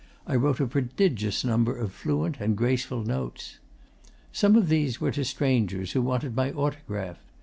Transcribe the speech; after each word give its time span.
I 0.25 0.35
wrote 0.35 0.59
a 0.59 0.65
prodigious 0.65 1.45
number 1.45 1.77
of 1.77 1.91
fluent 1.91 2.37
and 2.39 2.57
graceful 2.57 3.03
notes. 3.03 3.59
'Some 4.31 4.55
of 4.55 4.67
these 4.67 4.99
were 4.99 5.11
to 5.11 5.23
strangers 5.23 5.91
who 5.91 6.01
wanted 6.01 6.35
my 6.35 6.51
autograph. 6.51 7.19